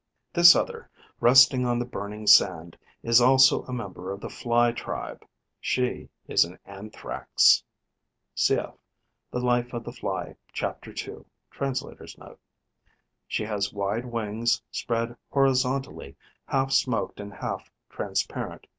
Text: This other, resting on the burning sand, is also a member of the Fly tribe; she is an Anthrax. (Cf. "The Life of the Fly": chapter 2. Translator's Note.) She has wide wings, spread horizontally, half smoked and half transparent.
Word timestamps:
This 0.33 0.55
other, 0.55 0.89
resting 1.19 1.63
on 1.63 1.77
the 1.77 1.85
burning 1.85 2.25
sand, 2.25 2.75
is 3.03 3.21
also 3.21 3.61
a 3.65 3.71
member 3.71 4.09
of 4.11 4.19
the 4.19 4.31
Fly 4.31 4.71
tribe; 4.71 5.23
she 5.59 6.09
is 6.27 6.43
an 6.43 6.57
Anthrax. 6.65 7.63
(Cf. 8.35 8.75
"The 9.29 9.39
Life 9.39 9.73
of 9.73 9.83
the 9.83 9.93
Fly": 9.93 10.37
chapter 10.53 10.91
2. 10.91 11.23
Translator's 11.51 12.17
Note.) 12.17 12.39
She 13.27 13.43
has 13.43 13.71
wide 13.73 14.05
wings, 14.07 14.59
spread 14.71 15.15
horizontally, 15.29 16.15
half 16.47 16.71
smoked 16.71 17.19
and 17.19 17.35
half 17.35 17.69
transparent. 17.91 18.65